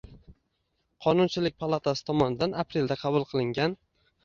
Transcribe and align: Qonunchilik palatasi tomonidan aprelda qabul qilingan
Qonunchilik 1.07 1.59
palatasi 1.65 2.05
tomonidan 2.09 2.59
aprelda 2.65 3.01
qabul 3.05 3.31
qilingan 3.37 3.81